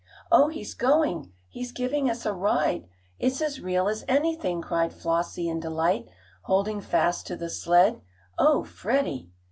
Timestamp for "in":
5.47-5.59